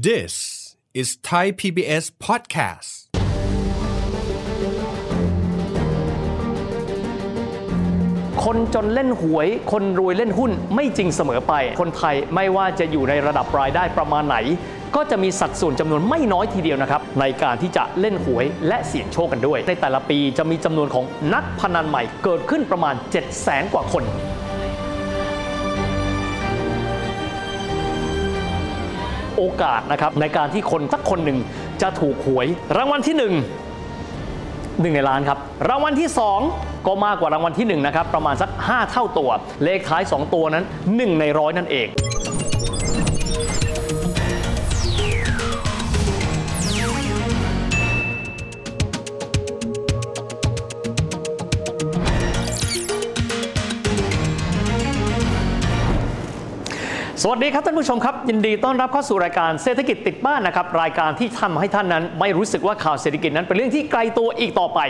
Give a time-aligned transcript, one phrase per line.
[0.00, 3.12] This is Thai PBS podcast.
[8.44, 14.36] คนจนเล่นหวย คนรวยเล่นหุ้นไม่จริงเสมอไป คนไทยไม่ว่าจะอยู่ในระดับรายได้ประมาณไหน
[14.96, 21.04] ก็จะมีสัดส่วนจำนวนไม่น้อยทีเดียวนะครับ ในการที่จะเล่นหวยและเสี่ยงโชคกันด้วย ในแต่ละปีจะมีจำนวนของ
[21.34, 24.04] นักพนันใหม่เกิดขึ้นประมาณ 7 0 0 0 0 0 กว่าคน
[29.42, 31.38] โอกาสนะครับในการที่คนสักคนหนึ่ง
[31.82, 32.46] จะถูกหวย
[32.76, 33.34] รางวัลที่หนึ่ง
[34.80, 35.38] หนึ่งในล้านครับ
[35.68, 36.08] รางวัลที่
[36.48, 39.30] 2 ก็มากกว่ารางวัลที่ 1 นะครับ ประมาณสัก 5 เท่าตัว
[39.64, 41.88] เลขท้าย 2 ตัวนั้น 1 ในร้อยนั่นเอง
[57.24, 64.80] สวัสดีครับท่านผู้ชมครับ ยินดีต้อนรับเข้าสู่รายการเศรษฐกิจติดบ้านนะครับ รายการที่ทำให้ท่านนั้น ไม่รู้สึกว่าข่าวเศรษฐกิจนั้นเป็นเรื่องที่ไกลตัวอีกต่อไป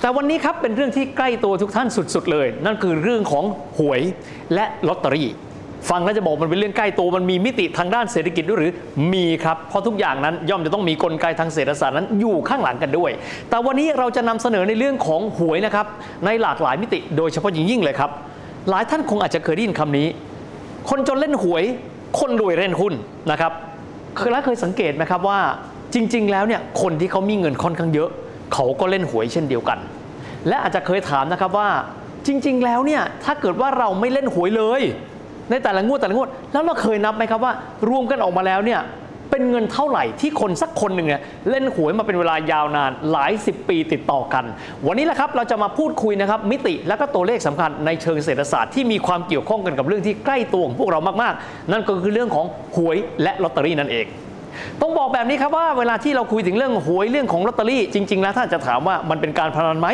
[0.00, 3.44] แต่วันนี้ครับเป็นเรื่องที่ใกล้ตัวทุกท่านสุด ๆ เลย นั่นคือเรื่องของ
[3.78, 4.00] หวย
[4.54, 5.28] และลอตเตอรี่
[5.90, 8.72] ฟังแล้วจะบอกมันเป็นเรื่องใกล้ตัวมันมีมิติทางด้านเศรษฐกิจด้วยหรือ
[9.12, 13.10] มีครับ เพราะทุกอย่างนั้นย่อมจะต้องมีกลไกทางเศรษฐศาสตร์นั้นอยู่ข้างหลังกันด้วย
[13.50, 15.86] แต่วันนี้เราจะนำเสนอในเรื่องของหวยนะครับ
[16.26, 18.10] ในหลากหลายมิติ โดยเฉพาะยิ่งยิ่งเลยครับ
[18.70, 20.08] หลายท่านคงอาจจะเคยได้ยินคำนี้
[20.90, 21.64] คนจนเล่นหวย
[22.20, 22.94] คนรวยเล่นหุ้น
[23.30, 23.52] นะครับ
[24.16, 25.40] เคยแล้วเคยสังเกตไหมครับว่า
[25.94, 28.08] จริง ๆ แล้วเนี่ยคนที่เขามีเงินค่อนข้างเยอะ
[28.54, 29.78] เขาก็เล่นหวยเช่นเดียวกัน
[30.48, 31.68] และอาจจะเคยถามนะครับว่า
[32.26, 34.82] จริง ๆ แล้วเนี่ยถ้าเกิดว่าเราไม่เล่นหวยเลย
[35.50, 37.52] ในแต่ละงวดแต่ละงวด แล้วเราเคยนับไหมครับว่า
[37.90, 38.80] รวมกันออกมาแล้วเนี่ย
[39.34, 44.44] เป็นเงินเท่าไหร่ที่คนสักคนหนึ่งเนี่ยเล่นหวยมาเป็นเวลายาวนานหลายสิบปีติดต่อกัน
[44.86, 54.06] วันนี้แหละครับเราจะมาพูดคุยนะครับมิติและก็ตัวเลขสำคัญในเชิงเศรษฐศาสตร์ที่มีความเกี่ยวข้องกันกับเรื่องที่ใกล้ตัวของพวกเรามากๆ นั่นก็คือเรื่องของหวยและลอตเตอรี่นั่นเอง
[54.80, 59.88] ต้องบอกแบบนี้ครับว่าเวลาที่เราคุยถึงเรื่องหวยเรื่องของลอตเตอรี่จริง ๆ แล้วถ้าจะถามว่ามันเป็นการพนันไหม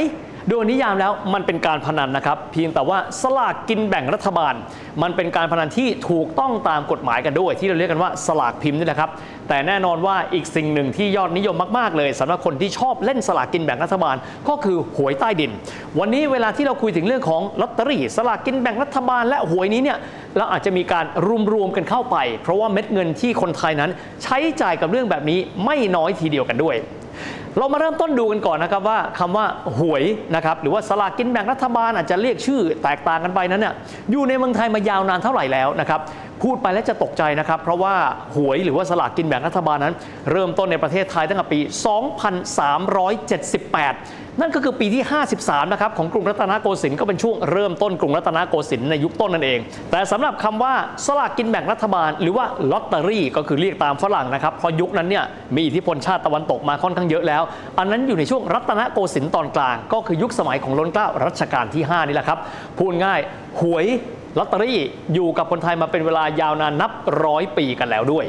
[0.48, 4.54] โดยนิยามแล้วมันเป็นการพนันนะครับ เพียงแต่ว่าสลากกินแบ่งรัฐบาล
[5.03, 9.10] มันเป็นการพนันที่ถูกต้องตามกฎหมายกันด้วย ที่เราเรียกกันว่าสลากพิมพ์นี่แหละครับ
[9.48, 14.16] แต่แน่นอนว่าอีกสิ่งหนึ่งที่ยอดนิยมมากๆ เลยสำหรับคนที่ชอบเล่นสลากกินแบ่งรัฐบาล
[14.48, 15.50] ก็คือหวยใต้ดิน
[15.98, 19.98] วันนี้เวลาที่เราคุยถึงเรื่องของลอตเตอรี่สลากกินแบ่งรัฐบาล และหวยนี้เนี่ย
[20.37, 21.04] เราอาจจะมีการ
[21.53, 23.91] รวมๆกันเข้าไป เพราะว่าเม็ดเงินที่คนไทยนั้น
[24.22, 26.76] ใช้จ่ายกับเรื่องแบบนี้ไม่น้อยทีเดียวกันด้วย
[27.59, 29.47] เรามาเริ่มต้นดูกันก่อนนะครับว่าคำว่า
[29.78, 33.75] หวยนะครับหรือว่าสลากกินแบ่งรัฐบาลอาจจะเรียกชื่อแตกต่างกันไปนั้นเนี่ย
[34.11, 36.00] อยู่ในเมืองไทยมายาวนานเท่าไหร่แล้วนะครับ
[36.43, 37.94] พูดไปแล้วจะตกใจนะครับ เพราะว่า
[38.37, 39.94] หวยหรือว่าสลากกินแบ่งรัฐบาลนั้น
[40.31, 41.65] เริ่มต้นในประเทศไทยตั้งแต่ปี 2378
[44.38, 45.02] นั่นก็คือปีที่
[45.38, 49.58] 53 นะครับของกรุงรัตนโกสินทร์ก็เป็นช่วงเริ่มต้นกรุงรัตนโกสินทร์ในยุคต้นนั่นเอง
[49.91, 50.74] แต่สำหรับคำว่า
[51.06, 55.24] สลากกินแบ่งรัฐบาล หรือว่าลอตเตอรี่ก็คือเรียกตามฝรั่งนะครับเพราะยุคนั้นเนี่ย
[55.54, 57.42] มีอิทธิพลชาติตะวันตกมาค่อนข้างเยอะแล้ว
[57.78, 62.38] อันนั้นอยู่ในช่วงรัตนโกสินทร์ตอนกลาง ก็คือยุคสมัยของล้นเกล้ารัชกาลที่ 5 นี่แหละครับ
[62.78, 63.20] พูดง่าย
[63.60, 63.86] หวย
[64.38, 64.78] ลอตเตอรี่
[65.14, 66.92] อยู่กับคนไทยมาเป็นเวลายาวนานนับ
[67.24, 68.26] ร้อยปีกันแล้วด้วย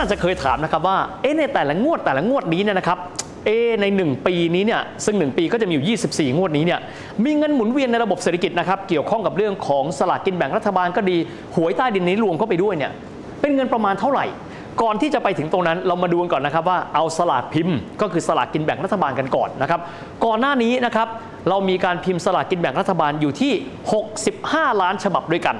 [0.00, 2.98] อาจจะเคยถามนะครับว่าเอ๊ะในแต่ละงวดแต่ละงวดนี้เนี่ยนะครับ
[3.46, 3.50] เอ
[3.80, 5.98] ใน 1 ปีนี้เนี่ยซึ่ง 1 ปีก็จะมีอยู่
[6.30, 6.80] 24 งวดนี้เนี่ย
[7.24, 11.16] มีเงินหมุนเวียนในระบบเศรษฐกิจนะครับเกี่ยวข้องกับเรื่องของสลากกินแบ่งรัฐบาลก็ดี
[11.56, 12.92] หวยใต้ดินนี้รวมเข้าไปด้วยเนี่ย
[13.40, 14.26] เป็นเงินประมาณเท่าไหร่
[14.82, 19.80] ก่อนที่จะไปถึงตรงนั้นเรามาดูกันก่อนนะครับว่าเอาสลากพิมพ์ ก็คือสลากกินแบ่งรัฐบาลกันก่อนนะครับ
[20.24, 21.08] ก่อนหน้านี้นะครับ
[21.48, 23.52] เรามีการพิมพ์สลากกินแบ่งรัฐบาลอยู่ที่
[24.16, 25.56] 65 ล้านฉบับด้วยกัน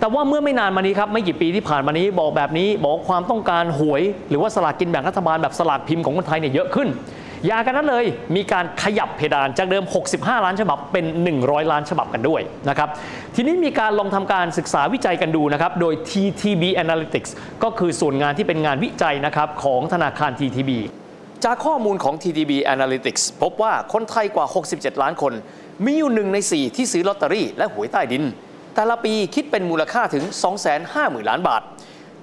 [0.00, 6.88] แต่ว่าเมื่อไม่นานมานี้ครับไม่กี่ปีที่ผ่านมานี้บอกแบบนี้บอกความต้องการหวย หรือว่าสลากกินแบ่งรัฐบาลแบบสลากพิมพ์ของคนไทยเนี่ยเยอะขึ้น
[7.50, 8.04] ยากันนั้นเลย
[8.36, 9.84] มีการขยับเพดานจากเดิม
[10.14, 11.04] 65 ล้านฉบับเป็น
[11.38, 12.88] 100 ล้านฉบับกันด้วยนะครับ
[13.34, 17.30] ทีนี้มีการลองทำการศึกษาวิจัยกันดูนะครับโดย TTB Analytics
[17.62, 20.70] ก็คือส่วนงานที่เป็นงานวิจัยนะครับของธนาคาร TTB
[21.44, 25.32] จากข้อมูลของ TTB Analytics พบว่าคนไทยกว่า 67 ล้านคน
[25.84, 28.24] มีอยู่หนึ่งใน 4 ที่ซื้อลอตเตอรี่และหวยใต้ดิน
[28.74, 30.24] แต่ละปีคิดเป็นมูลค่าถึง
[30.76, 31.62] 250,000 ล้านบาท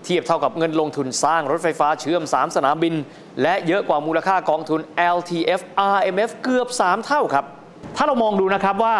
[0.03, 2.93] เทียบเท่ากับเงินลงทุนสร้างรถไฟฟ้าเชื่อม 3 สนามบิน
[3.41, 4.79] และเยอะกว่ามูลค่ากองทุน
[5.15, 5.61] LTF
[5.95, 7.45] RMF เกือบ 3 เท่าครับ
[7.95, 8.95] ถ้าเรามองดูนะครับว่า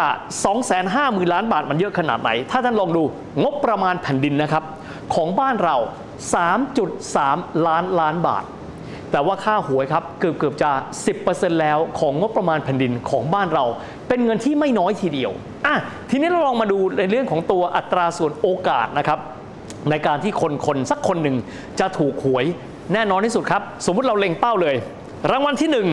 [0.64, 3.02] 250,000 ล้านบาทมันเยอะขนาดไหน ถ้าท่านลองดู
[3.42, 4.64] งบประมาณแผ่นดินนะครับ
[5.14, 5.76] ของบ้านเรา
[6.92, 8.44] 3.3 ล้านล้านบาท
[9.12, 10.70] แต่ว่าค่าหวยครับเกือบเกือบจะ
[11.16, 13.64] 10%แล้วของงบประมาณแผ่นดินของบ้านเรา
[14.08, 15.32] เป็นเงินที่ไม่น้อยทีเดียว
[15.66, 15.76] อะ
[16.10, 19.18] ทีนี้เราลองมาดูในเรื่องของตัวอัตราส่วนโอกาสนะครับ
[19.90, 21.36] ในการที่คนคนสักคนหนึ่ง
[21.80, 22.44] จะถูกหวย
[22.92, 24.76] แน่นอนที่สุดครับ สมมุติเราเล็งเป้าเลย
[25.30, 25.86] รางวัลที่หนึ่ง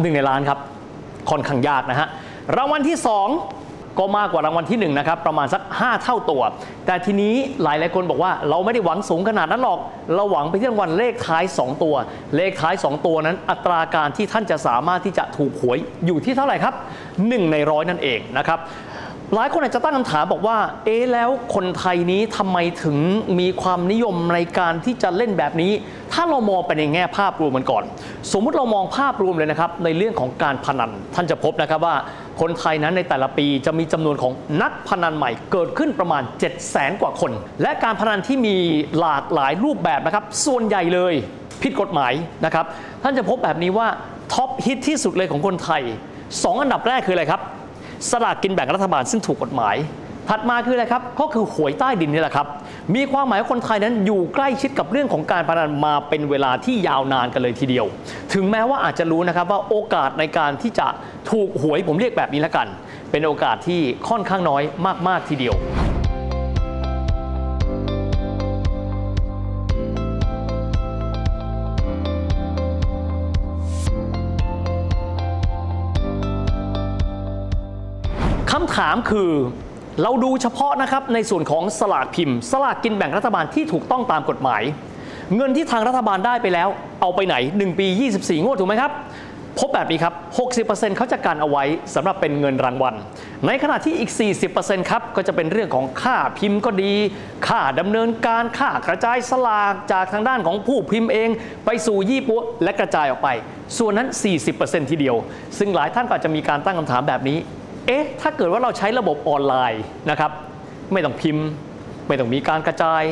[0.00, 0.58] หนึ่งในล้านครับ
[1.30, 2.08] ค่อนข้างยากนะฮะ
[2.56, 3.28] รางวัลที่สอง
[3.98, 6.42] ก็มากกว่ารางวัลที่1นะครับประมาณสัก 5 เท่าตัว
[6.86, 9.78] แต่ทีนี้หลายหลายคนบอกว่าเราไม่ได้หวังสูงขนาดนั้นหรอก
[10.14, 11.94] เราหวังไปที่รางวัลเลขท้าย 2 ตัว
[12.36, 16.74] เลขท้าย 2 ตัวนั้น อัตราการที่ท่านจะสามารถที่จะถูกหวยอยู่ที่เท่าไหร่ครับ
[17.12, 18.60] 1 ในร้อยนั่นเองนะครับ
[19.34, 22.96] หลายคนอาจจะตั้งคำถามบอกว่า เอ๊แล้วคนไทยนี้ทำไมถึง
[23.40, 25.72] มีความนิยมในการที่จะเล่นแบบนี้
[26.12, 27.84] ถ้าเรามองไปในแง่ภาพรวมมันก่อน
[28.32, 31.94] สมมุติเรามองภาพรวมเลยนะครับในเรื่องของการพนัน ท่านจะพบนะครับว่า
[32.40, 34.32] คนไทยนั้นในแต่ละปีจะมีจำนวนของ
[34.62, 37.32] นักพนันใหม่เกิดขึ้นประมาณ 7 0 0แสนกว่าคน
[37.62, 38.56] และการพนันที่มี
[38.98, 41.14] หลากหลายรูปแบบนะครับ ส่วนใหญ่เลย
[41.62, 42.12] ผิดกฎหมาย
[42.44, 42.66] นะครับ
[43.02, 43.88] ท่านจะพบแบบนี้ว่า
[44.34, 45.82] ท็อปฮิตที่สุดเลยของคนไทย
[46.22, 47.40] 2 อันดับแรกคืออะไรครับ
[48.10, 49.76] สลากกินแบ่งรัฐบาลซึ่งถูกกฎหมาย
[50.28, 52.46] ถัดมาคืออะไรครับ ก็คือหวยใต้ดินนี่แหละครับ
[52.96, 57.86] มีความหมายว่าคนไทยนั้นอยู่ใกล้ชิดกับเรื่องของการพนันมาเป็นเวลาที่ยาวนานกันเลยทีเดียว
[58.32, 60.86] ถึงแม้ว่าอาจจะรู้นะครับว่าโอกาสในการที่จะ
[61.30, 62.66] ถูกหวยผมเรียกแบบนี้ล้วกัน
[63.10, 64.62] เป็นโอกาสที่ค่อนข้างน้อย
[65.08, 65.56] มากๆทีเดียว
[78.52, 79.30] คำถามคือ
[80.02, 84.62] เราดูเฉพาะนะครับในส่วนของสลากพิมพ์ สลากกินแบ่งรัฐบาลที่ถูกต้องตามกฎหมาย
[85.36, 86.68] เงินที่ทางรัฐบาลได้ไปแล้ว
[87.00, 87.86] เอาไปไหน 1 ปี
[88.16, 88.92] 24 งวดถูกไหมครับ
[89.58, 90.14] พบแบบนี้ครับ
[90.58, 91.64] 60%เขาจะการเอาไว้
[91.94, 92.94] สำหรับเป็นเงินรางวัล
[93.46, 94.10] ในขณะที่อีก
[94.50, 96.92] 40%ครับก็จะเป็นเรื่องของค่าพิมพ์ก็ดี
[97.48, 101.28] ค่าดำเนินการค่ากระจายสลากจากทางด้านของผู้พิมพ์เอง
[101.64, 103.28] ไปสู่ยี่ปัวและกระจายออกไป
[103.78, 104.08] ส่วนนั้น
[104.48, 105.16] 40%ทีเดียว
[105.58, 107.38] ซึ่งหลายท่านก็จจะมีการตั้งคำถามแบบนี้
[107.88, 110.30] เอ๊ะ ถ้าเกิดว่าเราใช้ระบบออนไลน์นะครับ
[110.92, 111.46] ไม่ต้องพิมพ์
[112.08, 113.02] ไม่ต้องมีการกระจาย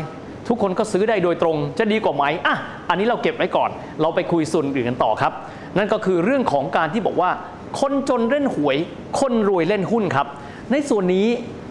[0.48, 2.56] ทุกคนก็ซื้อได้โดยตรง จะดีกว่าไหมอะ
[2.88, 3.70] อันนี้เราเก็บไว้ก่อน
[4.00, 5.32] เราไปคุยส่วนอื่นกันต่อครับ
[5.76, 7.30] นั่นก็คือเรื่องของการที่บอกว่า
[7.80, 8.76] คนจนเล่นหวย
[9.20, 10.26] คนรวยเล่นหุ้นครับ
[10.72, 11.26] ในส่วนนี้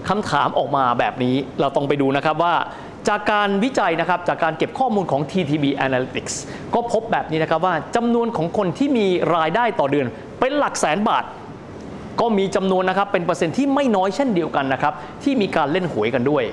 [0.09, 2.55] คำถามออกมาแบบนี้ เราต้องไปดูนะครับว่า
[3.09, 6.35] จากการวิจัยนะครับจากการเก็บข้อมูลของ TTB Analytics
[6.73, 10.07] ก็พบแบบนี้นะครับว่าจำนวนของคนที่มีรายได้ต่อเดือน
[10.39, 11.23] เป็นหลักแสนบาท
[12.21, 16.44] ก็มีจำนวนนะครับเป็นเปอร์เซ็นต์ที่ไม่น้อยเช่นเดียวกันนะครับที่มีการเล่นหวยกันด้วย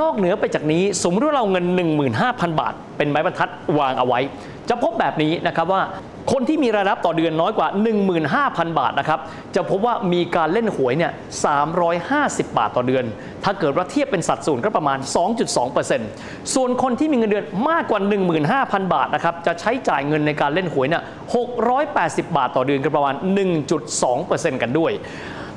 [0.00, 1.64] นอกเหนือไปจากนี้สมมติว่าเราเงิน
[2.12, 4.20] 15,000 บาท เป็นไม้บรรทัดวางเอาไว้
[4.68, 5.82] จะพบแบบนี้นะครับว่า
[6.32, 7.68] คนที่มีรายรับต่อเดือนน้อยกว่า
[8.22, 9.20] 15,000 บาทนะครับ
[9.54, 11.12] จะพบว่ามีการเล่นหวยเนี่ย
[11.84, 13.04] 350 บาทต่อเดือน
[13.44, 14.98] ถ้าเกิดว่าเทียบเป็นสัดส่วนก็ประมาณ
[15.76, 18.00] 2.2%ส่วนคนที่มีเงินเดือนมากกว่า
[18.46, 21.02] 15,000 บาทนะครับ จะใช้จ่ายเงินในการเล่นหวยเนี่ย
[21.64, 23.14] 680 บาทต่อเดือนก็ประมาณ
[23.88, 24.92] 1.2%กันด้วย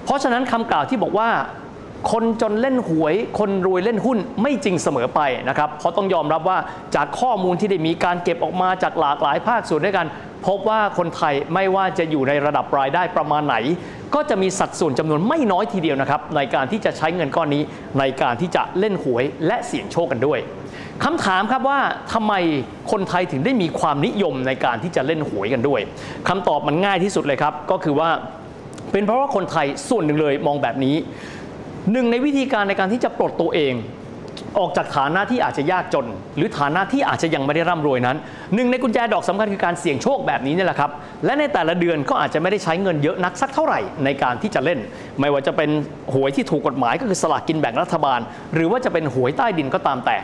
[0.05, 1.29] เพราะฉะนั้นคำกล่าวที่บอกว่า
[2.11, 6.57] คนจนเล่นหวย คนรวยเล่นหุ้นไม่จริงเสมอไปนะครับเพราะต้องยอมรับว่า
[6.95, 10.07] จากข้อมูลที่ได้มีการเก็บออกมาจากหลากหลายภาคส่วนด้วยกัน
[10.47, 13.55] พบว่าคนไทยไม่ว่าจะอยู่ในระดับรายได้ประมาณไหน
[14.15, 17.63] ก็จะมีสัดส่วนจำนวนไม่น้อยทีเดียวนะครับในการที่จะใช้เงินก้อนนี้
[17.99, 20.39] ในการที่จะเล่นหวยและเสี่ยงโชคกันด้วย
[21.03, 21.79] คำถามครับว่า
[22.13, 22.33] ทำไม
[22.91, 25.81] คนไทยถึงได้มีความนิยมในการที่จะเล่นหวยกันด้วย
[26.27, 28.09] คำตอบมันง่ายที่สุดเลยครับก็คือว่า
[28.91, 30.95] เป็นเพราะว่าคนไทยส่วนหนึ่งเลยมองแบบนี้
[31.91, 33.73] หนึ่งในวิธีการในการที่จะปลดตัวเอง
[34.59, 36.07] ออกจากฐานะที่อาจจะยากจน
[36.37, 38.17] หรือฐานะที่อาจจะยังไม่ได้ร่ำรวยนั้น
[38.55, 40.91] หนึ่งในกุญแจดอกสำคัญคือการเสี่ยงโชคแบบนี้นี่แหละครับ
[41.25, 44.79] และในแต่ละเดือนก็อาจจะไม่ได้ใช้เงินเยอะนักสักเท่าไหร่ในการที่จะเล่น
[45.19, 45.69] ไม่ว่าจะเป็น
[46.13, 48.19] หวยที่ถูกกฎหมายก็คือสลากกินแบ่งรัฐบาล
[48.53, 50.17] หรือว่าจะเป็นหวยใต้ดินก็ตามแต่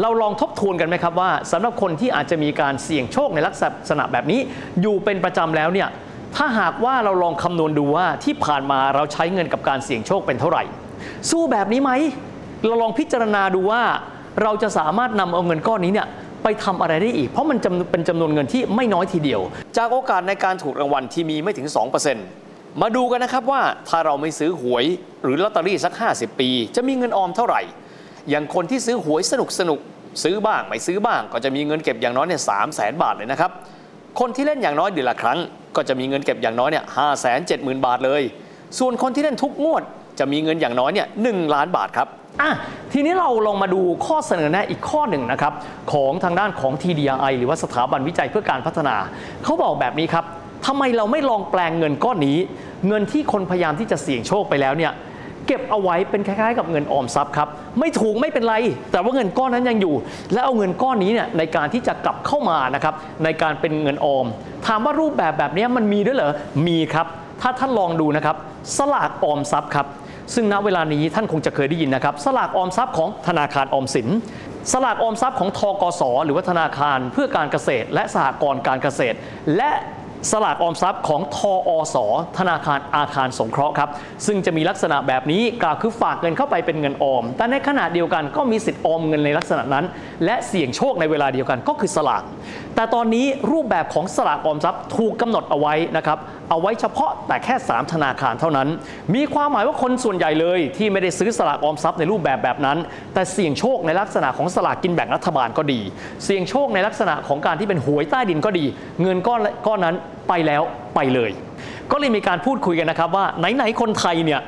[0.00, 3.54] เราลองทบทวนกันไหมครับว่าสำหรับคนที่อาจจะมีการเสี่ยงโชคในลัก
[3.88, 4.40] ษณะแบบนี้
[4.80, 5.88] อยู่เป็นประจำแล้วเนี่ย
[6.36, 10.64] ถ้าหากว่าเราลองคำนวณดูว่าที่ผ่านมาเราใช้เงินกับการเสี่ยงโชคเป็นเท่าไหร่
[11.30, 11.92] สู้แบบนี้ไหม
[12.66, 13.82] เราลองพิจารณาดูว่า
[14.42, 16.08] เราจะสามารถนำเอาเงินก้อนนี้เนี่ย
[16.42, 19.40] ไปทำอะไรได้อีก เพราะมันจำเป็นจำนวนเงินที่ไม่น้อยทีเดียว
[19.76, 21.68] จากโอกาสในการถูกรางวัลที่มีไม่ถึง
[22.22, 24.84] 2%มาดูกันนะครับว่าถ้าเราไม่ซื้อหวย
[25.24, 27.60] หรือลอตเตอรี่สัก 50 ปี จะมีเงินออมเท่าไหร่
[28.30, 29.78] อย่างคนที่ซื้อหวยสนุกสนุก
[30.22, 33.50] ซื้อบ้างไม่ซื้อบ้าง ก็จะมีเงินเก็บอย่างน้อยเนี่ยสามแสนบาทเลยนะครับ
[34.20, 35.38] คนที่เล่นอย่างน้อยเดือนละครั้ง
[35.76, 38.22] ก็จะมีเงินเก็บอย่างน้อยเนี่ยห้าแสนเจ็ดหมื่นบาทเลย
[38.78, 39.82] ส่วนคนที่เล่นทุกงวด
[40.18, 42.08] จะมีเงินอย่างน้อยเนี่ยหนึ่งล้านบาทครับ
[42.42, 42.50] อะ
[42.92, 45.52] ทีนี้เราลองมาดูข้อเสนอแนะอีกข้อหนึ่งนะครับ
[45.92, 48.96] ของทางด้านของ TDI หรือว่าสถาบันวิจัยเพื่อการพัฒนา
[49.44, 50.24] เขาบอกแบบนี้ครับ
[50.66, 52.38] ทำไมเราไม่ลองแปลงเงินก้อนนี้
[52.88, 54.92] เงินที่คนพยายามที่จะเสี่ยงโชคไปแล้วเนี่ย
[55.46, 57.48] เก็บเอาไว้เป็นคล้ายๆ กับเงินออมทรัพย์ครับ
[57.80, 58.54] ไม่ถูกไม่เป็นไร
[58.92, 59.94] แต่ว่าเงินก้อนนั้นยังอยู่
[60.32, 62.94] และเอาเงินก้อนนี้เนี่ยในการที่จะกลับเข้ามานะครับ
[63.24, 64.26] ในการเป็นเงินออม
[64.66, 66.32] ถามว่ารูปแบบแบบนี้มันมีด้วยเหรอ
[66.66, 67.06] มีครับ
[67.40, 68.36] ถ้าท่านลองดูนะครับ
[68.76, 69.86] สลากออมทรัพย์ครับ
[70.34, 74.08] ซึ่งณเวลานี้ท่านคงจะเคยได้ยินนะครับ สลากออมทรัพย์ของธนาคารออมสิน
[74.72, 79.16] สลากออมทรัพย์ของทกส หรือว่าธนาคารเพื่อการเกษตร และสหกรณ์การเกษตร
[79.56, 79.70] และ
[80.30, 81.96] สลากออมทรัพย์ของทออส
[82.38, 83.88] ธนาคารอาคารสงเคราะห์ครับ
[84.26, 89.84] ซึ่งจะมีลักษณะแบบนี้กล่าวคือฝากเงินเข้าไปเป็นเงินออม แต่ในขณะเดียวกันก็มีสิทธิ์ออมเงินในลักษณะนั้น
[90.24, 92.22] และเสี่ยงโชคในเวลาเดียวกันก็คือสลาก
[92.74, 96.18] แต่ตอนนี้รูปแบบของสลากออมทรัพย์ถูกกำหนดเอาไว้นะครับ
[96.50, 98.68] เอาไว้เฉพาะแต่แค่ 3 ธนาคารเท่านั้น
[99.14, 102.78] มีความหมายว่าคนส่วนใหญ่เลยที่ไม่ได้ซื้อสลากออมทรัพย์ในรูปแบบแบบนั้น
[103.14, 105.80] แต่เสี่ยงโชคในลักษณะของสลากกินแบ่งรัฐบาลก็ดี
[106.24, 108.64] เสี่ยงโชคในลักษณะของการที่เป็นหวยใต้ดินก็ดี
[109.02, 109.96] เงินก้อนก้อนนั้น
[110.28, 110.62] ไปแล้ว
[110.94, 111.30] ไปเลย
[111.90, 114.40] ก็เลยมีการพูดคุยกันนะครับว่าไหนๆคนไทยเนี่ย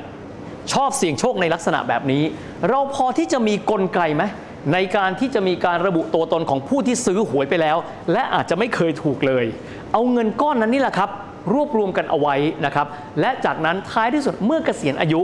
[0.72, 2.22] ชอบเสี่ยงโชคในลักษณะแบบนี้
[2.68, 4.24] เราพอที่จะมีกลไกไหม
[4.72, 7.76] ในการที่จะมีการระบุตัวตนของผู้ที่ซื้อหวยไปแล้ว
[8.12, 9.44] และอาจจะไม่เคยถูกเลย
[9.92, 11.10] เอาเงินก้อนนั้นนี่แหละครับ
[11.54, 12.86] รวบรวมกันเอาไว้นะครับ
[13.20, 15.20] และจากนั้นท้ายที่สุดเมื่อเกษียณอายุ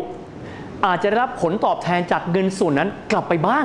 [0.86, 3.64] อาจจะได้รับผลตอบแทนจากเงินส่วนนั้นกลับไปบ้าง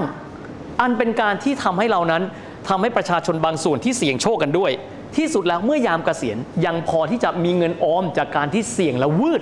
[0.81, 2.23] อันเป็นการที่ทำให้เรานั้น
[2.69, 4.71] ทำให้ประชาชนบางส่วนที่เสี่ยงโชคกันด้วย
[5.15, 9.41] ที่สุดแล้วเมื่อยามเกษียณยังพอที่จะมีเงินออมจากการที่เสี่ยงและวืด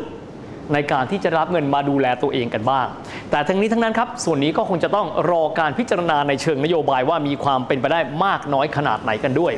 [0.74, 2.88] ในการที่จะรับเงินมาดูแลตัวเองกันบ้าง
[3.32, 9.54] แต่ทั้งนี้ทั้งนั้นครับ ส่วนนี้ก็คงจะต้องรอการพิจารณาในเชิงนโยบายว่ามีความเป็นไปได้มากน้อยขนาดไหนกันด้วย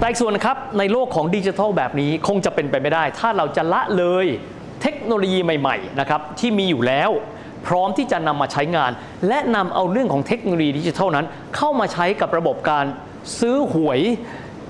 [0.00, 4.26] แต่ส่วนครับในโลกของดิจิทัลแบบนี้คงจะเป็นไปไม่ได้ ถ้าเราจะละเลย
[4.82, 7.10] เทคโนโลยีใหม่ๆนะครับที่มีอยู่แล้ว
[7.66, 8.90] พร้อมที่จะนำมาใช้งาน
[9.28, 12.84] และนำเอาเรื่องของเทคโนโลยีดิจิทัลนั้น เข้ามาใช้กับระบบการ
[13.38, 14.00] ซื้อหวย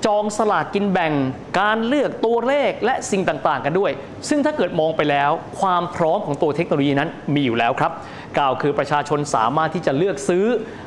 [0.07, 1.13] จองสลากกินแบ่ง
[1.61, 3.93] การเลือกตัวเลขและสิ่งต่างๆ กันด้วย
[4.29, 5.31] ซึ่งถ้าเกิดมองไปแล้ว
[5.61, 7.93] ความพร้อมของตัวเทคโนโลยีนั้นมีอยู่แล้วครับ
[8.39, 10.45] กล่าวคือประชาชนสามารถที่จะเลือกซื้อ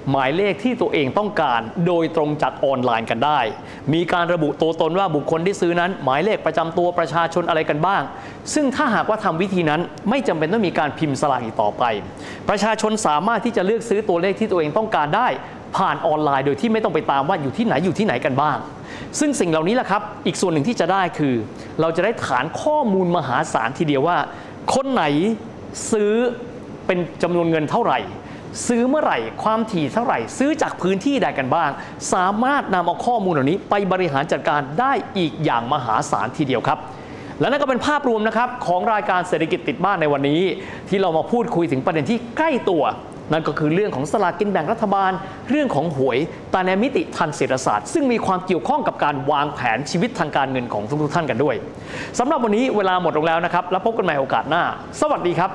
[0.09, 3.39] หมายเลขที่ตัวเองต้องการ โดยตรงจากออนไลน์กันได้
[3.93, 8.01] มีการระบุตัวตนว่าบุคคลที่ซื้อนั้น หมายเลขประจำตัวประชาชนอะไรกันบ้าง
[8.53, 11.83] ซึ่งถ้าหากว่าทำวิธีนั้นไม่จำเป็นต้องมีการพิมพ์สลากอีกต่อไป
[12.49, 15.27] ประชาชนสามารถที่จะเลือกซื้อตัวเลขที่ตัวเองต้องการได้
[15.75, 18.57] ผ่านออนไลน์โดยที่ไม่ต้องไปตามว่าอยู่ที่ไหนอยู่ที่ไหนกันบ้าง
[19.19, 21.35] ซึ่งสิ่งเหล่านี้แหละครับ อีกส่วนหนึ่งที่จะได้คือ
[21.81, 24.17] เราจะได้ฐานข้อมูลมหาศาลทีเดียวว่า
[24.73, 25.03] คนไหน
[25.91, 26.11] ซื้อ
[26.85, 27.99] เป็นจำนวนเงินเท่าไหร่
[28.67, 31.69] ซื้อเมื่อไหร่ความถี่เท่าไหร่ ซื้อจากพื้นที่ใดกันบ้าง
[32.13, 36.79] สามารถนำเอาข้อมูลเหล่านี้ ไปบริหารจัดการได้อีกอย่างมหาศาลทีเดียวครับ
[37.39, 40.41] และนั่นก็เป็นภาพรวมนะครับของรายการเศรษฐกิจติดบ้านในวันนี้
[40.89, 42.83] ที่เรามาพูดคุยถึงประเด็นที่ใกล้ตัว
[43.31, 45.11] นั่นก็คือเรื่องของสลากกินแบ่งรัฐบาล
[45.49, 46.17] เรื่องของหวย
[46.51, 51.55] แต่ในมิติทางเศรษฐศาสตร์ ซึ่งมีความเกี่ยวข้องกับการวางแผนชีวิตทางการเงินของทุกๆท่านกันด้วย
[52.19, 54.63] สำหรับวันนี้เวลาหมดลงแล้วนะครับ แล้วพบกันใหม่โอกาสหน้า
[55.01, 55.49] สวัสดีครับ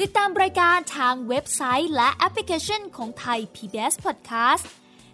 [0.00, 4.66] ติดตามรายการทางเว็บไซต์และแอปพลิเคชันของไทย PBS Podcast